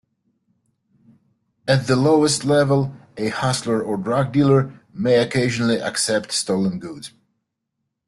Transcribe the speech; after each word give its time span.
At 1.67 1.85
the 1.85 1.95
lowest 1.95 2.43
level, 2.43 2.95
a 3.17 3.29
hustler 3.29 3.83
or 3.83 3.97
drug 3.97 4.31
dealer 4.33 4.79
may 4.91 5.17
occasionally 5.17 5.77
accept 5.79 6.31
stolen 6.31 6.79
goods. 6.79 7.11